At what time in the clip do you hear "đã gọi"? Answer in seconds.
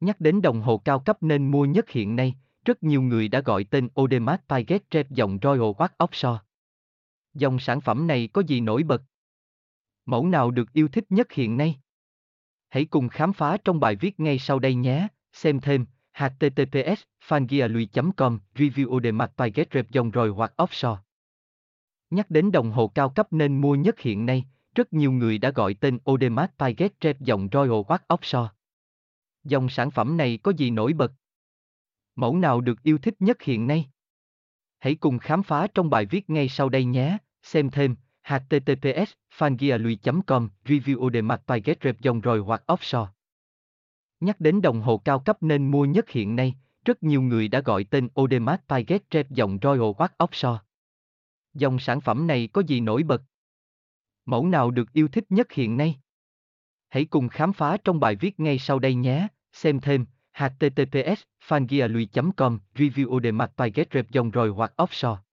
3.28-3.64, 25.38-25.74, 47.48-47.84